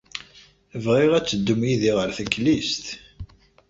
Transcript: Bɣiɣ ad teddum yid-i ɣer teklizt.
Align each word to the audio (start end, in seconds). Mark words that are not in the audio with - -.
Bɣiɣ 0.83 1.11
ad 1.13 1.25
teddum 1.27 1.61
yid-i 1.69 1.91
ɣer 1.97 2.09
teklizt. 2.17 2.85